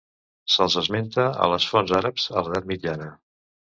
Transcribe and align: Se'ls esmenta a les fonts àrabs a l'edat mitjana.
Se'ls 0.53 0.77
esmenta 0.81 1.27
a 1.47 1.49
les 1.53 1.67
fonts 1.73 1.93
àrabs 2.01 2.25
a 2.35 2.47
l'edat 2.47 2.69
mitjana. 2.73 3.11